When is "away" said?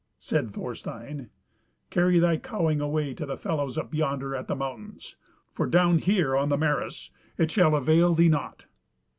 2.81-3.13